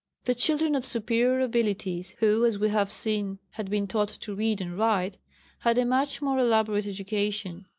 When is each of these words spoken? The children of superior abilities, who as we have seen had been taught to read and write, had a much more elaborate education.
The 0.23 0.33
children 0.33 0.73
of 0.73 0.83
superior 0.83 1.41
abilities, 1.41 2.15
who 2.21 2.43
as 2.43 2.57
we 2.57 2.69
have 2.69 2.91
seen 2.91 3.37
had 3.51 3.69
been 3.69 3.85
taught 3.85 4.07
to 4.09 4.33
read 4.33 4.59
and 4.59 4.75
write, 4.75 5.19
had 5.59 5.77
a 5.77 5.85
much 5.85 6.23
more 6.23 6.39
elaborate 6.39 6.87
education. 6.87 7.67